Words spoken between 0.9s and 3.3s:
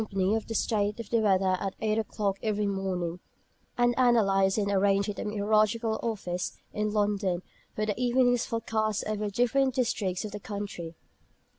of the weather at eight o'clock every morning,